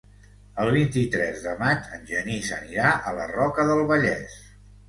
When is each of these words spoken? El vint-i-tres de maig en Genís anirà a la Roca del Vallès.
El 0.63 0.69
vint-i-tres 0.75 1.43
de 1.43 1.53
maig 1.59 1.91
en 1.97 2.09
Genís 2.13 2.51
anirà 2.57 2.95
a 3.11 3.15
la 3.21 3.31
Roca 3.37 3.67
del 3.71 3.87
Vallès. 3.93 4.43